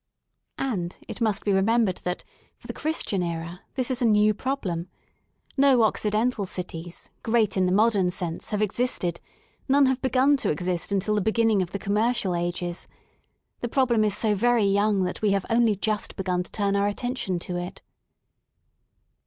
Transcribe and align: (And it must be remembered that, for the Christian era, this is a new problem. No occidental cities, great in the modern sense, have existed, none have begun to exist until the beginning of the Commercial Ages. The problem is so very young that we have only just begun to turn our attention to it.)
(And 0.57 0.97
it 1.07 1.21
must 1.21 1.45
be 1.45 1.53
remembered 1.53 1.97
that, 1.97 2.23
for 2.57 2.65
the 2.65 2.73
Christian 2.73 3.21
era, 3.21 3.61
this 3.75 3.91
is 3.91 4.01
a 4.01 4.05
new 4.05 4.33
problem. 4.33 4.87
No 5.57 5.83
occidental 5.83 6.47
cities, 6.47 7.11
great 7.21 7.55
in 7.55 7.67
the 7.67 7.71
modern 7.71 8.09
sense, 8.09 8.49
have 8.49 8.63
existed, 8.63 9.19
none 9.69 9.85
have 9.85 10.01
begun 10.01 10.37
to 10.37 10.49
exist 10.49 10.91
until 10.91 11.13
the 11.13 11.21
beginning 11.21 11.61
of 11.61 11.69
the 11.69 11.77
Commercial 11.77 12.33
Ages. 12.33 12.87
The 13.59 13.69
problem 13.69 14.03
is 14.03 14.17
so 14.17 14.33
very 14.33 14.63
young 14.65 15.03
that 15.03 15.21
we 15.21 15.33
have 15.33 15.45
only 15.51 15.75
just 15.75 16.15
begun 16.15 16.41
to 16.41 16.51
turn 16.51 16.75
our 16.75 16.87
attention 16.87 17.37
to 17.37 17.57
it.) 17.57 17.83